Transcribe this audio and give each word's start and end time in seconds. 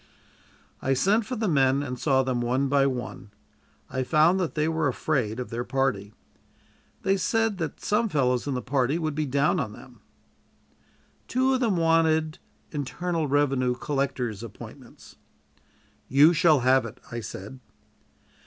I 0.81 0.95
sent 0.95 1.27
for 1.27 1.35
the 1.35 1.47
men 1.47 1.83
and 1.83 1.99
saw 1.99 2.23
them 2.23 2.41
one 2.41 2.67
by 2.69 2.87
one. 2.87 3.29
I 3.87 4.01
found 4.01 4.39
that 4.39 4.55
they 4.55 4.67
were 4.67 4.87
afraid 4.87 5.39
of 5.39 5.51
their 5.51 5.63
party. 5.63 6.15
They 7.03 7.17
said 7.17 7.59
that 7.59 7.79
some 7.79 8.09
fellows 8.09 8.47
in 8.47 8.55
the 8.55 8.63
party 8.63 8.97
would 8.97 9.13
be 9.13 9.27
down 9.27 9.59
on 9.59 9.73
them. 9.73 10.01
Two 11.27 11.53
of 11.53 11.59
them 11.59 11.77
wanted 11.77 12.39
internal 12.71 13.27
revenue 13.27 13.75
collector's 13.75 14.41
appointments. 14.41 15.17
"You 16.07 16.33
shall 16.33 16.61
have 16.61 16.83
it," 16.87 16.99
I 17.11 17.19
said. 17.19 17.59